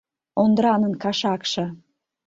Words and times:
—Ондранын 0.41 0.93
кашакше... 1.03 1.65